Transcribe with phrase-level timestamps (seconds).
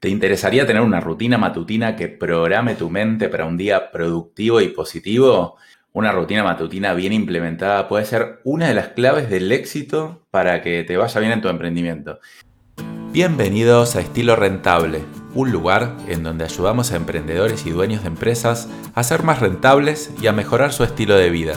[0.00, 4.68] ¿Te interesaría tener una rutina matutina que programe tu mente para un día productivo y
[4.68, 5.56] positivo?
[5.92, 10.84] Una rutina matutina bien implementada puede ser una de las claves del éxito para que
[10.84, 12.20] te vaya bien en tu emprendimiento.
[13.10, 15.00] Bienvenidos a Estilo Rentable,
[15.34, 20.14] un lugar en donde ayudamos a emprendedores y dueños de empresas a ser más rentables
[20.22, 21.54] y a mejorar su estilo de vida.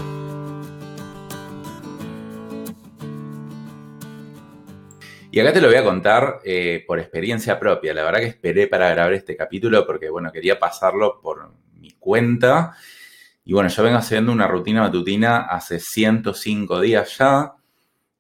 [5.34, 7.94] Y acá te lo voy a contar eh, por experiencia propia.
[7.94, 12.76] La verdad que esperé para grabar este capítulo porque, bueno, quería pasarlo por mi cuenta.
[13.46, 17.54] Y bueno, yo vengo haciendo una rutina matutina hace 105 días ya,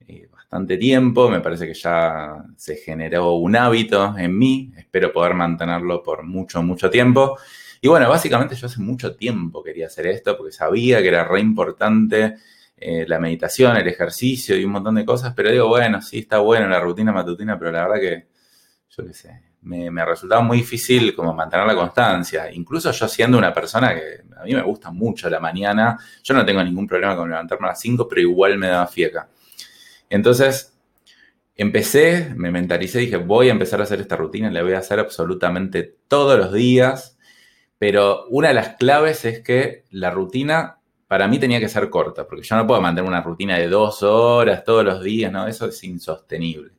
[0.07, 1.29] eh, bastante tiempo.
[1.29, 4.71] Me parece que ya se generó un hábito en mí.
[4.77, 7.37] Espero poder mantenerlo por mucho, mucho tiempo.
[7.81, 11.41] Y bueno, básicamente yo hace mucho tiempo quería hacer esto porque sabía que era re
[11.41, 12.37] importante
[12.83, 16.39] eh, la meditación, el ejercicio y un montón de cosas, pero digo, bueno, sí, está
[16.39, 18.27] bueno la rutina matutina, pero la verdad que,
[18.89, 22.51] yo qué sé, me, resultaba muy difícil como mantener la constancia.
[22.51, 26.43] Incluso yo siendo una persona que a mí me gusta mucho la mañana, yo no
[26.43, 29.29] tengo ningún problema con levantarme a las 5, pero igual me da fieca.
[30.09, 30.75] Entonces,
[31.55, 34.99] empecé, me mentalicé, dije, voy a empezar a hacer esta rutina, la voy a hacer
[34.99, 37.19] absolutamente todos los días,
[37.77, 40.80] pero una de las claves es que la rutina
[41.11, 44.01] para mí tenía que ser corta, porque yo no puedo mantener una rutina de dos
[44.01, 45.45] horas todos los días, ¿no?
[45.45, 46.71] Eso es insostenible.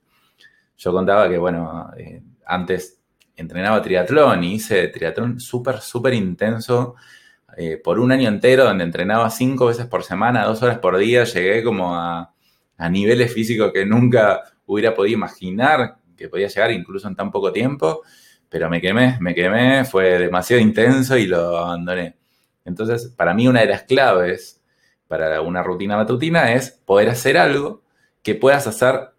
[0.79, 2.99] Yo contaba que, bueno, eh, antes
[3.37, 6.95] entrenaba triatlón y hice triatlón súper, súper intenso
[7.59, 11.25] eh, por un año entero, donde entrenaba cinco veces por semana, dos horas por día,
[11.25, 12.33] llegué como a,
[12.79, 17.53] a niveles físicos que nunca hubiera podido imaginar que podía llegar incluso en tan poco
[17.53, 18.01] tiempo,
[18.49, 22.22] pero me quemé, me quemé, fue demasiado intenso y lo abandoné.
[22.65, 24.61] Entonces, para mí una de las claves
[25.09, 27.83] para una rutina matutina es poder hacer algo
[28.23, 29.11] que puedas hacer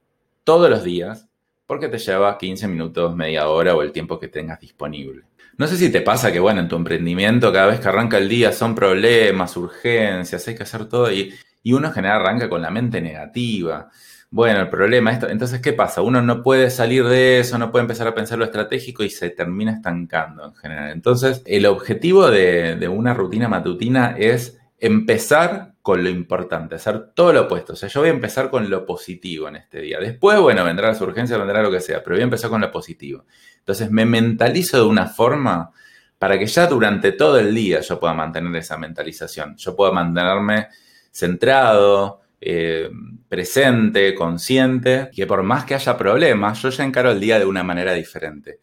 [0.44, 1.28] todos los días
[1.68, 5.24] porque te lleva 15 minutos, media hora o el tiempo que tengas disponible.
[5.58, 8.28] No sé si te pasa que, bueno, en tu emprendimiento cada vez que arranca el
[8.28, 11.34] día son problemas, urgencias, hay que hacer todo y,
[11.66, 13.90] uno en general arranca con la mente negativa.
[14.34, 15.22] Bueno, el problema es.
[15.26, 16.02] Entonces, ¿qué pasa?
[16.02, 19.30] Uno no puede salir de eso, no puede empezar a pensar lo estratégico y se
[19.30, 20.90] termina estancando en general.
[20.90, 27.42] Entonces, el objetivo de, una rutina matutina es empezar con lo importante, hacer todo lo
[27.42, 27.74] opuesto.
[27.74, 30.00] O sea, yo voy a empezar con lo positivo en este día.
[30.00, 32.72] Después, bueno, vendrá las urgencias, vendrá lo que sea, pero voy a empezar con lo
[32.72, 33.26] positivo.
[33.60, 35.70] Entonces, me mentalizo de una forma
[36.18, 39.56] para que ya durante todo el día yo pueda mantener esa mentalización.
[39.58, 40.70] Yo pueda mantenerme
[41.12, 42.90] centrado, eh,
[43.30, 47.64] presente, consciente, que por más que haya problemas, yo ya encaro el día de una
[47.64, 48.60] manera diferente.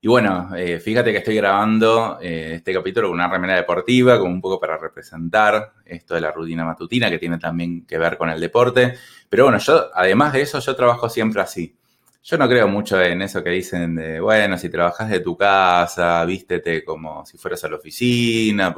[0.00, 4.32] Y bueno, eh, fíjate que estoy grabando eh, este capítulo con una remera deportiva, como
[4.32, 8.28] un poco para representar esto de la rutina matutina, que tiene también que ver con
[8.28, 8.94] el deporte.
[9.28, 11.76] Pero bueno, yo, además de eso, yo trabajo siempre así.
[12.24, 16.24] Yo no creo mucho en eso que dicen de, bueno, si trabajas de tu casa,
[16.24, 18.74] vístete como si fueras a la oficina.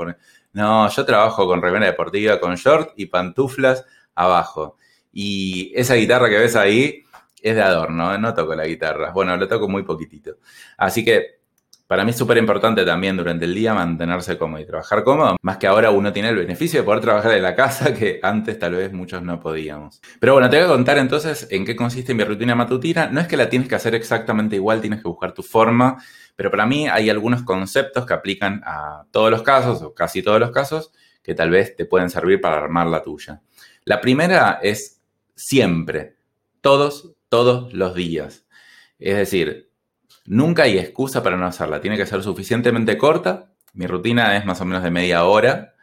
[0.52, 4.76] No, yo trabajo con remera deportiva, con short y pantuflas abajo.
[5.12, 7.04] Y esa guitarra que ves ahí
[7.40, 9.12] es de adorno, no toco la guitarra.
[9.12, 10.38] Bueno, lo toco muy poquitito.
[10.76, 11.44] Así que
[11.86, 15.36] para mí es súper importante también durante el día mantenerse cómodo y trabajar cómodo.
[15.42, 18.58] Más que ahora uno tiene el beneficio de poder trabajar en la casa que antes
[18.58, 20.00] tal vez muchos no podíamos.
[20.18, 23.08] Pero bueno, te voy a contar entonces en qué consiste mi rutina matutina.
[23.08, 26.02] No es que la tienes que hacer exactamente igual, tienes que buscar tu forma.
[26.34, 30.40] Pero para mí hay algunos conceptos que aplican a todos los casos o casi todos
[30.40, 30.90] los casos
[31.22, 33.42] que tal vez te pueden servir para armar la tuya.
[33.86, 35.02] La primera es
[35.34, 36.16] siempre,
[36.62, 38.46] todos, todos los días.
[38.98, 39.70] Es decir,
[40.24, 41.82] nunca hay excusa para no hacerla.
[41.82, 43.52] Tiene que ser suficientemente corta.
[43.74, 45.74] Mi rutina es más o menos de media hora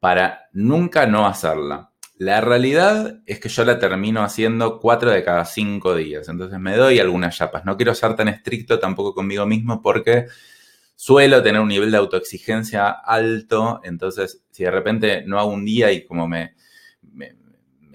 [0.00, 1.92] para nunca no hacerla.
[2.18, 6.28] La realidad es que yo la termino haciendo cuatro de cada cinco días.
[6.28, 7.64] Entonces me doy algunas chapas.
[7.64, 10.26] No quiero ser tan estricto tampoco conmigo mismo porque
[10.94, 13.80] suelo tener un nivel de autoexigencia alto.
[13.82, 16.54] Entonces, si de repente no hago un día y como me,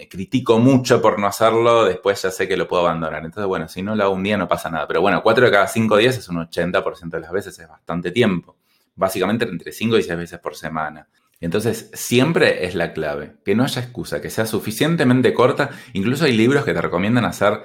[0.08, 3.26] critico mucho por no hacerlo, después ya sé que lo puedo abandonar.
[3.26, 4.88] Entonces, bueno, si no lo hago un día no pasa nada.
[4.88, 8.12] Pero bueno, 4 de cada 5 días es un 80% de las veces, es bastante
[8.12, 8.58] tiempo.
[8.96, 11.08] Básicamente entre 5 y 6 veces por semana.
[11.42, 15.70] Entonces, siempre es la clave, que no haya excusa, que sea suficientemente corta.
[15.94, 17.62] Incluso hay libros que te recomiendan hacer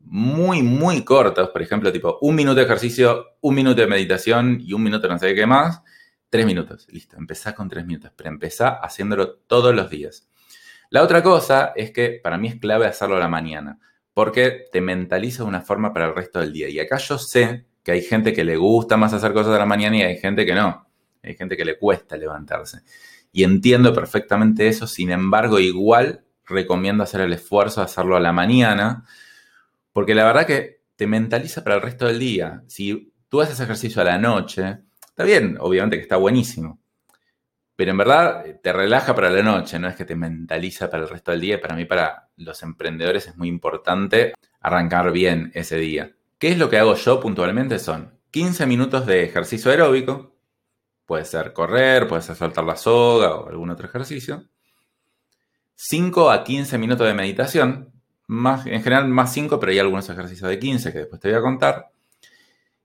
[0.00, 4.72] muy, muy cortos, por ejemplo, tipo un minuto de ejercicio, un minuto de meditación y
[4.72, 5.82] un minuto no sé qué más.
[6.28, 10.28] Tres minutos, listo, empezá con tres minutos, pero empezá haciéndolo todos los días.
[10.92, 13.78] La otra cosa es que para mí es clave hacerlo a la mañana,
[14.12, 16.68] porque te mentaliza de una forma para el resto del día.
[16.68, 19.64] Y acá yo sé que hay gente que le gusta más hacer cosas a la
[19.64, 20.86] mañana y hay gente que no.
[21.22, 22.82] Hay gente que le cuesta levantarse.
[23.32, 28.34] Y entiendo perfectamente eso, sin embargo, igual recomiendo hacer el esfuerzo de hacerlo a la
[28.34, 29.06] mañana,
[29.94, 32.64] porque la verdad que te mentaliza para el resto del día.
[32.66, 36.81] Si tú haces ejercicio a la noche, está bien, obviamente que está buenísimo,
[37.76, 41.08] pero en verdad te relaja para la noche, no es que te mentaliza para el
[41.08, 41.60] resto del día.
[41.60, 46.12] Para mí, para los emprendedores es muy importante arrancar bien ese día.
[46.38, 47.78] ¿Qué es lo que hago yo puntualmente?
[47.78, 50.36] Son 15 minutos de ejercicio aeróbico,
[51.06, 54.44] puede ser correr, puede ser saltar la soga o algún otro ejercicio.
[55.74, 57.92] 5 a 15 minutos de meditación,
[58.26, 61.38] más, en general más 5, pero hay algunos ejercicios de 15 que después te voy
[61.38, 61.90] a contar.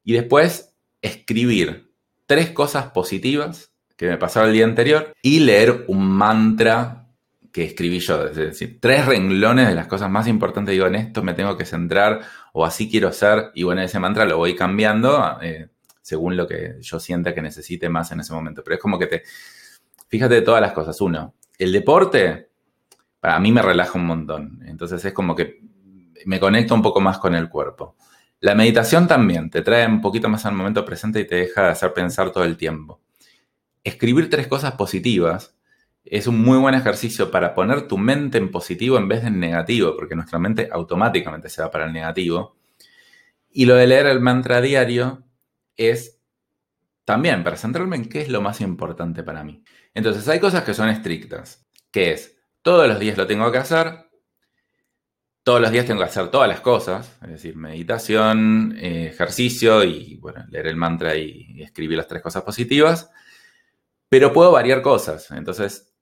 [0.03, 1.91] Y después escribir
[2.25, 7.07] tres cosas positivas que me pasaron el día anterior y leer un mantra
[7.51, 11.23] que escribí yo, es decir, tres renglones de las cosas más importantes, digo, en esto
[11.23, 12.21] me tengo que centrar
[12.53, 16.75] o así quiero ser, y bueno, ese mantra lo voy cambiando eh, según lo que
[16.79, 19.23] yo sienta que necesite más en ese momento, pero es como que te,
[20.07, 22.51] fíjate de todas las cosas, uno, el deporte
[23.19, 25.59] para mí me relaja un montón, entonces es como que
[26.25, 27.95] me conecta un poco más con el cuerpo.
[28.39, 31.69] La meditación también te trae un poquito más al momento presente y te deja de
[31.69, 33.01] hacer pensar todo el tiempo.
[33.87, 35.55] Escribir tres cosas positivas
[36.03, 39.39] es un muy buen ejercicio para poner tu mente en positivo en vez de en
[39.39, 42.57] negativo, porque nuestra mente automáticamente se va para el negativo.
[43.49, 45.23] Y lo de leer el mantra diario
[45.77, 46.19] es
[47.05, 49.63] también para centrarme en qué es lo más importante para mí.
[49.93, 54.09] Entonces hay cosas que son estrictas, que es todos los días lo tengo que hacer,
[55.43, 60.17] todos los días tengo que hacer todas las cosas, es decir, meditación, eh, ejercicio y
[60.17, 63.11] bueno, leer el mantra y escribir las tres cosas positivas,
[64.09, 65.31] pero puedo variar cosas.
[65.31, 65.93] Entonces,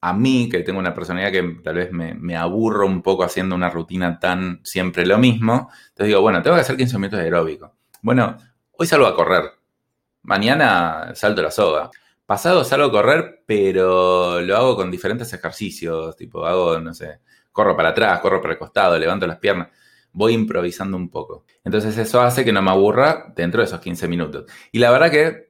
[0.00, 3.70] a mí, que tengo una personalidad que tal vez me, aburro un poco haciendo una
[3.70, 7.74] rutina tan siempre lo mismo, entonces digo, bueno, tengo que hacer 15 minutos de aeróbico.
[8.02, 8.36] Bueno,
[8.72, 9.44] hoy salgo a correr,
[10.22, 11.90] mañana salto la soga.
[12.24, 17.20] Pasado salgo a correr, pero lo hago con diferentes ejercicios, tipo hago, no sé,
[17.52, 19.68] corro para atrás, corro para el costado, levanto las piernas,
[20.12, 21.44] voy improvisando un poco.
[21.64, 24.44] Entonces eso hace que no me aburra dentro de esos 15 minutos.
[24.72, 25.45] Y la verdad que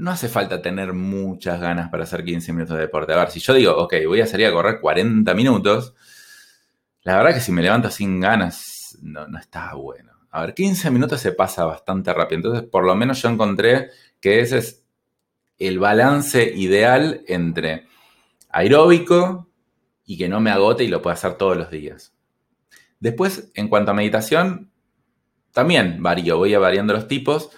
[0.00, 3.12] no hace falta tener muchas ganas para hacer 15 minutos de deporte.
[3.12, 5.94] A ver, si yo digo, ok, voy a salir a correr 40 minutos,
[7.02, 10.12] la verdad que si me levanto sin ganas, no, no está bueno.
[10.30, 12.36] A ver, 15 minutos se pasa bastante rápido.
[12.36, 14.84] Entonces, por lo menos yo encontré que ese es
[15.58, 17.86] el balance ideal entre
[18.48, 19.50] aeróbico,
[20.10, 22.12] y que no me agote y lo pueda hacer todos los días.
[22.98, 24.72] Después, en cuanto a meditación,
[25.52, 27.50] también varío, voy a variando los tipos.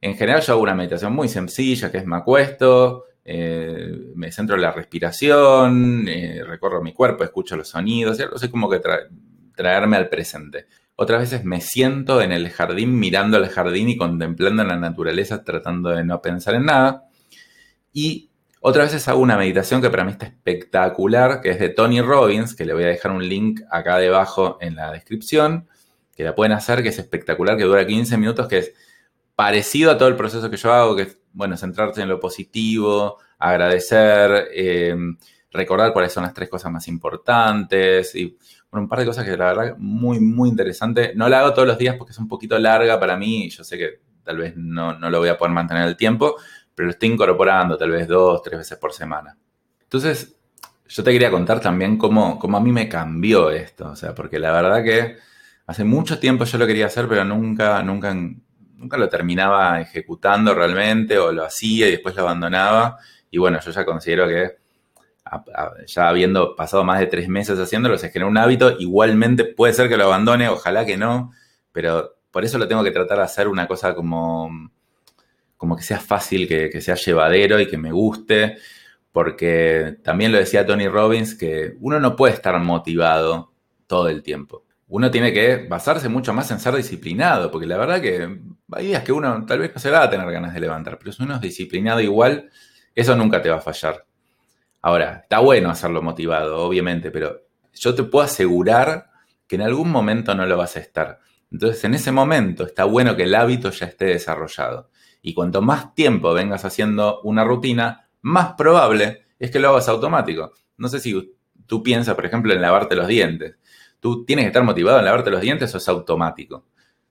[0.00, 4.56] En general yo hago una meditación muy sencilla, que es me acuesto, eh, me centro
[4.56, 8.38] en la respiración, eh, recorro mi cuerpo, escucho los sonidos, ¿cierto?
[8.38, 8.80] Sé como que
[9.54, 10.66] traerme al presente.
[10.96, 15.90] Otras veces me siento en el jardín mirando al jardín y contemplando la naturaleza, tratando
[15.90, 17.04] de no pensar en nada.
[17.92, 18.30] Y
[18.60, 22.54] otra vez hago una meditación que para mí está espectacular, que es de Tony Robbins,
[22.54, 25.68] que le voy a dejar un link acá debajo en la descripción,
[26.16, 28.72] que la pueden hacer, que es espectacular, que dura 15 minutos, que es
[29.38, 33.18] parecido a todo el proceso que yo hago, que es, bueno, centrarse en lo positivo,
[33.38, 35.16] agradecer, em,
[35.52, 38.36] recordar cuáles son las tres cosas más importantes y
[38.68, 41.12] bueno, un par de cosas que la verdad muy, muy interesante.
[41.14, 43.62] No la hago todos los días porque es un poquito larga para mí y yo
[43.62, 46.34] sé que tal vez no, no lo voy a poder mantener el tiempo,
[46.74, 49.38] pero lo estoy incorporando tal vez dos, tres veces por semana.
[49.80, 50.36] Entonces,
[50.88, 54.40] yo te quería contar también cómo, cómo a mí me cambió esto, o sea, porque
[54.40, 55.16] la verdad que
[55.64, 58.12] hace mucho tiempo yo lo quería hacer, pero nunca, nunca,
[58.78, 62.98] nunca lo terminaba ejecutando realmente, o lo hacía y después lo abandonaba.
[63.30, 64.56] Y bueno, yo ya considero que
[65.86, 69.88] ya habiendo pasado más de tres meses haciéndolo, se genera un hábito, igualmente puede ser
[69.90, 71.32] que lo abandone, ojalá que no,
[71.70, 74.70] pero por eso lo tengo que tratar de hacer una cosa como
[75.58, 78.58] como que sea fácil, que, sea llevadero y que me guste,
[79.12, 83.52] porque también lo decía Tony Robbins, que uno no puede estar motivado
[83.88, 84.64] todo el tiempo.
[84.88, 88.40] Uno tiene que basarse mucho más en ser disciplinado, porque la verdad que
[88.72, 91.12] hay días que uno tal vez no se va a tener ganas de levantar, pero
[91.12, 92.50] si uno es disciplinado igual,
[92.94, 94.06] eso nunca te va a fallar.
[94.80, 99.10] Ahora, está bueno hacerlo motivado, obviamente, pero yo te puedo asegurar
[99.46, 101.18] que en algún momento no lo vas a estar.
[101.50, 104.90] Entonces, en ese momento está bueno que el hábito ya esté desarrollado.
[105.22, 110.52] Y cuanto más tiempo vengas haciendo una rutina, más probable es que lo hagas automático.
[110.76, 113.56] No sé si tú piensas, por ejemplo, en lavarte los dientes.
[114.00, 116.66] ¿Tú tienes que estar motivado en lavarte los dientes o es automático?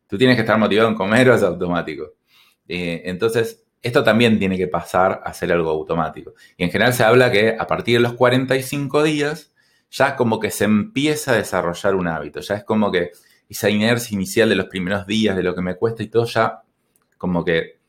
[0.08, 2.14] ¿Tú tienes que estar motivado en comer o es automático?
[2.68, 6.34] Eh, entonces, esto también tiene que pasar a ser algo automático.
[6.58, 9.54] Y en general se habla que a partir de los 45 días
[9.90, 12.42] ya como que se empieza a desarrollar un hábito.
[12.42, 13.12] Ya es como que
[13.50, 16.62] esa inercia inicial de los primeros días, de lo que me cuesta y todo, ya
[17.18, 17.80] como que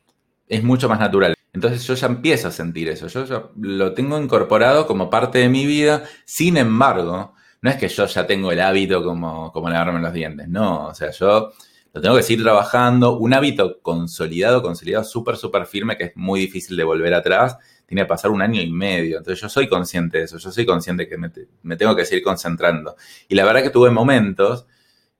[0.46, 1.34] es mucho más natural.
[1.52, 5.48] Entonces yo ya empiezo a sentir eso, yo ya lo tengo incorporado como parte de
[5.48, 10.00] mi vida, sin embargo, no es que yo ya tengo el hábito como, como lavarme
[10.00, 11.52] los dientes, no, o sea, yo
[11.92, 13.18] lo tengo que seguir trabajando.
[13.18, 17.56] Un hábito consolidado, consolidado, súper, súper firme, que es muy difícil de volver atrás.
[17.86, 19.18] Tiene que pasar un año y medio.
[19.18, 20.38] Entonces yo soy consciente de eso.
[20.38, 21.30] Yo soy consciente que me,
[21.62, 22.94] me tengo que seguir concentrando.
[23.28, 24.66] Y la verdad que tuve momentos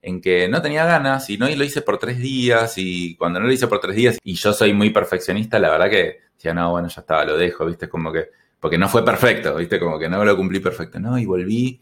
[0.01, 3.39] en que no tenía ganas y no y lo hice por tres días y cuando
[3.39, 6.53] no lo hice por tres días y yo soy muy perfeccionista, la verdad que decía,
[6.53, 8.29] no, bueno, ya estaba, lo dejo, viste, como que,
[8.61, 11.81] porque no fue perfecto, viste, como que no lo cumplí perfecto, no, y volví.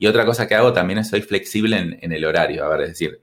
[0.00, 2.88] Y otra cosa que hago también es soy flexible en, el horario, a ver, es
[2.88, 3.20] decir,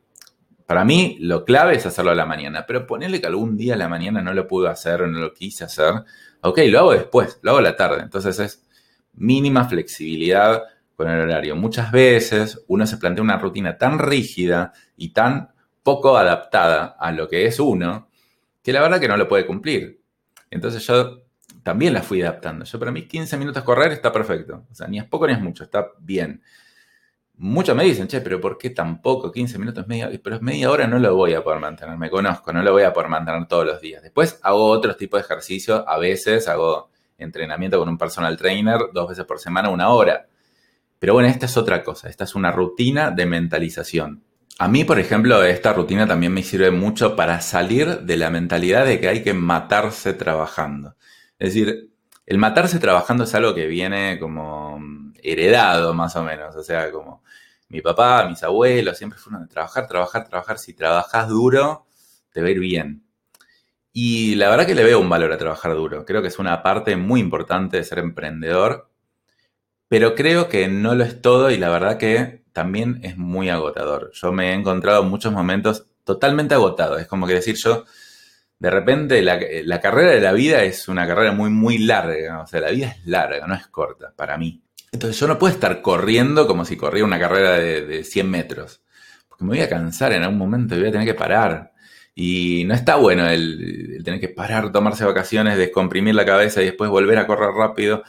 [0.67, 3.77] para mí lo clave es hacerlo a la mañana, pero ponerle que algún día a
[3.77, 5.91] la mañana no lo pude hacer o no lo quise hacer,
[6.41, 8.63] ok, lo hago después, lo hago a la tarde, entonces es
[9.15, 10.65] mínima flexibilidad
[10.95, 11.55] con el horario.
[11.55, 15.49] Muchas veces uno se plantea una rutina tan rígida y tan
[15.81, 18.07] poco adaptada a lo que es uno,
[18.61, 19.99] que la verdad que no lo puede cumplir.
[20.51, 21.23] Entonces yo
[21.63, 22.65] también la fui adaptando.
[22.65, 24.67] Yo para mí 15 minutos correr está perfecto.
[24.71, 26.43] O sea, ni es poco ni es mucho, está bien.
[27.39, 29.31] Muchos me dicen, che, pero ¿por qué tan poco?
[29.31, 32.51] 15 minutos, media, pero es media hora no lo voy a poder mantener, me conozco,
[32.51, 34.01] no lo voy a poder mantener todos los días.
[34.01, 39.09] Después hago otros tipos de ejercicios, a veces hago entrenamiento con un personal trainer dos
[39.09, 40.25] veces por semana, una hora.
[40.97, 44.23] Pero bueno, esta es otra cosa, esta es una rutina de mentalización.
[44.57, 48.85] A mí, por ejemplo, esta rutina también me sirve mucho para salir de la mentalidad
[48.85, 50.95] de que hay que matarse trabajando.
[51.37, 51.91] Es decir,
[52.27, 54.79] el matarse trabajando es algo que viene como
[55.23, 57.23] heredado más o menos, o sea, como
[57.69, 60.59] mi papá, mis abuelos, siempre fueron de trabajar, trabajar, trabajar.
[60.59, 61.87] Si trabajas duro,
[62.31, 63.03] te va a ir bien.
[63.91, 66.05] Y la verdad que le veo un valor a trabajar duro.
[66.05, 68.89] Creo que es una parte muy importante de ser emprendedor
[69.87, 74.11] pero creo que no lo es todo y la verdad que también es muy agotador.
[74.13, 76.97] Yo me he encontrado en muchos momentos totalmente agotado.
[76.97, 77.85] Es como que decir yo,
[78.59, 82.41] de repente la, carrera de la vida es una carrera muy, muy larga.
[82.41, 84.61] O sea, la vida es larga, no es corta para mí.
[84.91, 88.81] Entonces yo no puedo estar corriendo como si corriera una carrera de, 100 metros.
[89.27, 91.73] Porque me voy a cansar en algún momento y voy a tener que parar.
[92.15, 96.65] Y no está bueno el, el tener que parar, tomarse vacaciones, descomprimir la cabeza y
[96.65, 98.03] después volver a correr rápido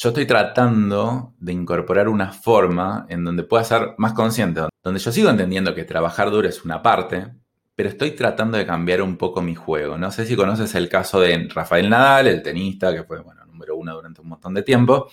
[0.00, 5.12] yo estoy tratando de incorporar una forma en donde pueda ser más consciente, donde yo
[5.12, 7.34] sigo entendiendo que trabajar duro es una parte,
[7.80, 9.96] pero estoy tratando de cambiar un poco mi juego.
[9.96, 13.74] No sé si conoces el caso de Rafael Nadal, el tenista, que fue, bueno, número
[13.74, 15.08] uno durante un montón de tiempo,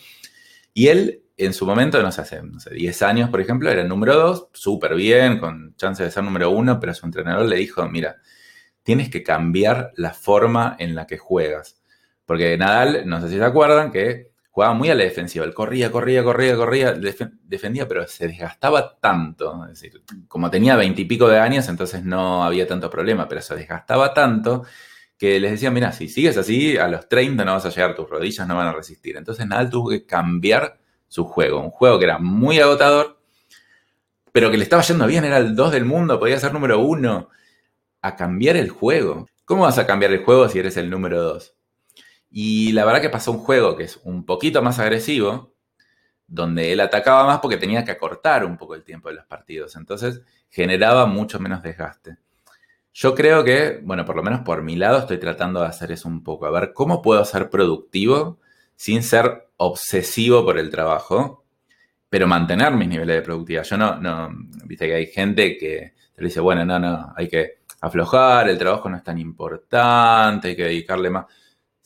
[0.73, 3.83] y él en su momento, no sé, hace no sé, 10 años, por ejemplo, era
[3.83, 7.55] el número dos, súper bien, con chance de ser número uno, pero su entrenador le
[7.55, 8.17] dijo, mira,
[8.83, 11.81] tienes que cambiar la forma en la que juegas.
[12.25, 14.26] Porque Nadal, no sé si se acuerdan, que
[14.57, 15.45] jugaba muy a la defensiva.
[15.45, 16.93] Él corría, corría, corría, corría,
[17.43, 19.63] defendía, pero se desgastaba tanto.
[19.65, 24.15] Es decir, como tenía veintipico de años, entonces no había tanto problema, pero se desgastaba
[24.15, 24.63] tanto
[25.15, 28.09] que les decía, mira, si sigues así, a los 30 no vas a llegar, tus
[28.09, 29.15] rodillas no van a resistir.
[29.15, 31.61] Entonces Nadal tuvo que cambiar su juego.
[31.61, 33.19] Un juego que era muy agotador,
[34.31, 37.29] pero que le estaba yendo bien, era el 2 del mundo, podía ser número 1.
[38.01, 39.27] A cambiar el juego.
[39.45, 41.56] ¿Cómo vas a cambiar el juego si eres el número 2?
[42.39, 45.55] Y la verdad que pasó un juego que es un poquito más agresivo,
[46.27, 49.75] donde él atacaba más porque tenía que acortar un poco el tiempo de los partidos.
[49.75, 52.17] Entonces generaba mucho menos desgaste.
[52.93, 56.07] Yo creo que, bueno, por lo menos por mi lado estoy tratando de hacer eso
[56.07, 56.45] un poco.
[56.45, 58.37] A ver, ¿cómo puedo ser productivo
[58.75, 61.43] sin ser obsesivo por el trabajo,
[62.07, 63.63] pero mantener mis niveles de productividad?
[63.63, 64.29] Yo no, no,
[64.63, 68.89] viste que hay gente que te dice, bueno, no, no, hay que aflojar, el trabajo
[68.89, 71.25] no es tan importante, hay que dedicarle más.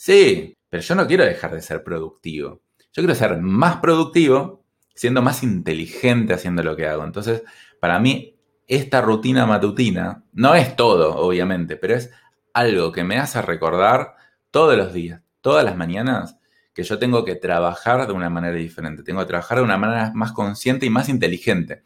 [0.03, 2.63] Sí, pero yo no quiero dejar de ser productivo.
[2.91, 4.65] Yo quiero ser más productivo
[4.95, 7.03] siendo más inteligente haciendo lo que hago.
[7.03, 7.43] Entonces,
[7.79, 8.35] para mí,
[8.67, 12.09] esta rutina matutina no es todo, obviamente, pero es
[12.51, 14.15] algo que me hace recordar
[14.49, 16.35] todos los días, todas las mañanas,
[16.73, 19.03] que yo tengo que trabajar de una manera diferente.
[19.03, 21.83] Tengo que trabajar de una manera más consciente y más inteligente.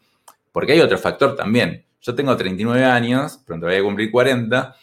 [0.52, 1.84] Porque hay otro factor también.
[2.00, 4.74] Yo tengo 39 años, pronto voy a cumplir 40,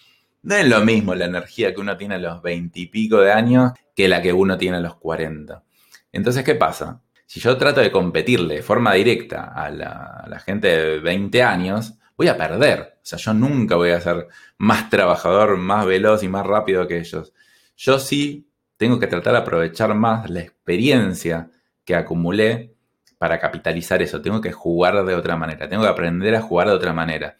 [0.43, 3.31] no es lo mismo la energía que uno tiene a los 20 y pico de
[3.31, 5.63] años que la que uno tiene a los 40.
[6.11, 7.01] Entonces, ¿qué pasa?
[7.25, 12.27] Si yo trato de competirle de forma directa a la, gente de 20 años, voy
[12.27, 12.97] a perder.
[12.97, 16.99] O sea, yo nunca voy a ser más trabajador, más veloz y más rápido que
[16.99, 17.33] ellos.
[17.77, 21.49] Yo sí tengo que tratar de aprovechar más la experiencia
[21.85, 22.75] que acumulé
[23.17, 24.21] para capitalizar eso.
[24.21, 25.69] Tengo que jugar de otra manera.
[25.69, 27.37] Tengo que aprender a jugar de otra manera.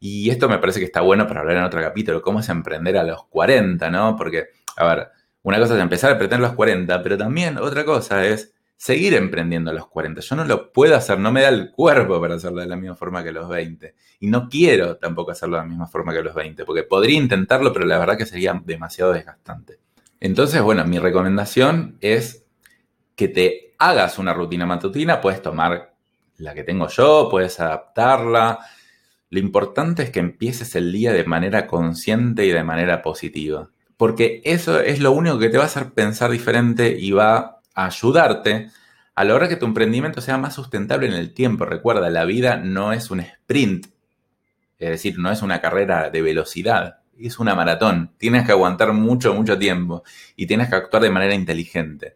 [0.00, 2.96] Y esto me parece que está bueno para hablar en otro capítulo, cómo es emprender
[2.96, 4.16] a los 40, ¿no?
[4.16, 5.08] Porque, a ver,
[5.42, 9.14] una cosa es empezar a emprender a los 40, pero también otra cosa es seguir
[9.14, 10.20] emprendiendo a los 40.
[10.20, 12.94] Yo no lo puedo hacer, no me da el cuerpo para hacerlo de la misma
[12.94, 13.94] forma que los 20.
[14.20, 17.72] Y no quiero tampoco hacerlo de la misma forma que los 20, porque podría intentarlo,
[17.72, 19.80] pero la verdad que sería demasiado desgastante.
[20.20, 22.46] Entonces, bueno, mi recomendación es
[23.16, 25.94] que te hagas una rutina matutina, puedes tomar
[26.36, 28.60] la que tengo yo, puedes adaptarla,
[29.30, 33.70] lo importante es que empieces el día de manera consciente y de manera positiva.
[33.96, 37.86] Porque eso es lo único que te va a hacer pensar diferente y va a
[37.86, 38.70] ayudarte
[39.14, 41.64] a lograr que tu emprendimiento sea más sustentable en el tiempo.
[41.64, 43.86] Recuerda, la vida no es un sprint,
[44.78, 48.12] es decir, no es una carrera de velocidad, es una maratón.
[48.16, 50.04] Tienes que aguantar mucho, mucho tiempo
[50.36, 52.14] y tienes que actuar de manera inteligente.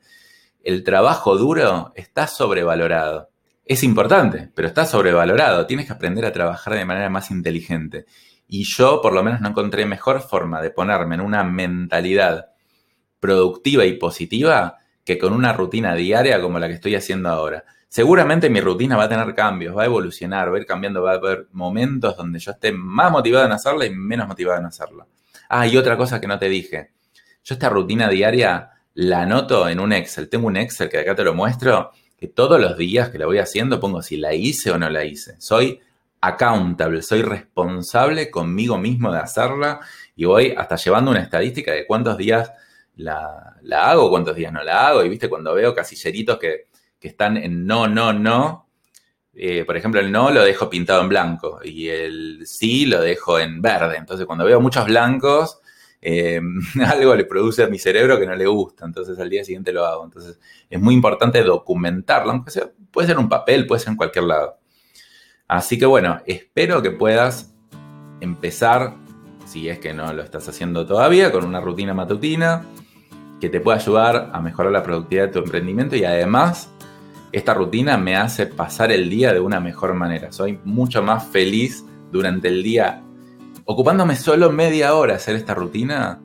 [0.62, 3.32] El trabajo duro está sobrevalorado.
[3.64, 5.66] Es importante, pero está sobrevalorado.
[5.66, 8.07] Tienes que aprender a trabajar de manera más inteligente.
[8.49, 12.49] Y yo, por lo menos, no encontré mejor forma de ponerme en una mentalidad
[13.21, 17.64] productiva y positiva que con una rutina diaria como la que estoy haciendo ahora.
[17.88, 21.12] Seguramente mi rutina va a tener cambios, va a evolucionar, va a ir cambiando, va
[21.12, 25.07] a haber momentos donde yo esté más motivado en hacerla y menos motivado en hacerla.
[25.49, 26.92] Ah, y otra cosa que no te dije.
[27.45, 30.28] Yo esta rutina diaria la anoto en un Excel.
[30.28, 31.90] Tengo un Excel que acá te lo muestro,
[32.23, 35.05] que todos los días que la voy haciendo pongo si la hice o no la
[35.05, 35.35] hice.
[35.41, 35.81] Soy
[36.21, 39.81] accountable, soy responsable conmigo mismo de hacerla
[40.14, 42.52] y voy hasta llevando una estadística de cuántos días
[42.95, 45.02] la, hago, cuántos días no la hago.
[45.02, 46.69] Y viste, cuando veo casilleritos que,
[47.00, 48.69] están en no, no, no,
[49.35, 53.41] eh, por ejemplo, el no lo dejo pintado en blanco y el sí lo dejo
[53.41, 53.97] en verde.
[53.97, 55.59] Entonces, cuando veo muchos blancos,
[56.02, 56.40] eh,
[56.87, 58.85] algo le produce a mi cerebro que no le gusta.
[58.85, 60.04] Entonces, al día siguiente lo hago.
[60.04, 64.25] Entonces, es muy importante documentarlo, aunque sea, puede ser un papel, puede ser en cualquier
[64.25, 64.59] lado.
[65.49, 67.54] Así que bueno, espero que puedas
[68.21, 68.94] empezar,
[69.47, 72.64] si es que no lo estás haciendo todavía, con una rutina matutina
[73.40, 76.71] que te pueda ayudar a mejorar la productividad de tu emprendimiento y además
[77.32, 80.32] esta rutina me hace pasar el día de una mejor manera.
[80.32, 83.02] Soy mucho más feliz durante el día
[83.64, 86.21] ocupándome solo media hora hacer esta rutina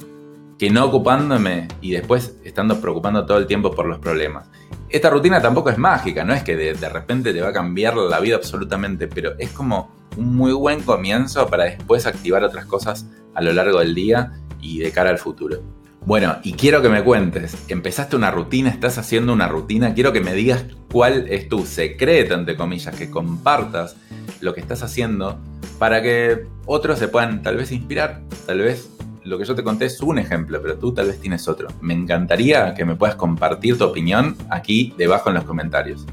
[0.58, 4.50] que no ocupándome y después estando preocupando todo el tiempo por los problemas.
[4.89, 7.96] Esta rutina tampoco es mágica, no es que de, de, repente te va a cambiar
[7.96, 13.06] la vida absolutamente, pero es como un muy buen comienzo para después activar otras cosas
[13.36, 15.62] a lo largo del día y de cara al futuro.
[16.06, 20.22] Bueno, y quiero que me cuentes, empezaste una rutina, estás haciendo una rutina, quiero que
[20.22, 23.98] me digas cuál es tu secreto, entre comillas, que compartas
[24.40, 25.38] lo que estás haciendo
[25.77, 28.90] para que otros se puedan tal vez inspirar, tal vez
[29.24, 31.68] lo que yo te conté es un ejemplo, pero tú tal vez tienes otro.
[31.81, 36.05] Me encantaría que me puedas compartir tu opinión aquí debajo en los comentarios.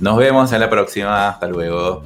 [0.00, 2.02] Nos vemos en la próxima, hasta luego.